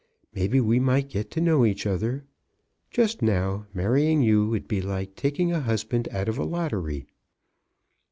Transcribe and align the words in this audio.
Maybe 0.33 0.59
we 0.59 0.79
might 0.79 1.09
get 1.09 1.29
to 1.29 1.41
know 1.41 1.63
each 1.63 1.85
other. 1.85 2.25
Just 2.89 3.21
now, 3.21 3.67
marrying 3.71 4.23
you 4.23 4.47
would 4.47 4.67
be 4.67 4.81
like 4.81 5.13
taking 5.15 5.51
a 5.51 5.59
husband 5.61 6.09
out 6.11 6.27
of 6.27 6.39
a 6.39 6.43
lottery." 6.43 7.05